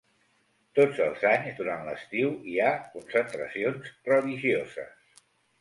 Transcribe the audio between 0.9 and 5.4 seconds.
els anys, durant l'estiu, hi ha concentracions religioses.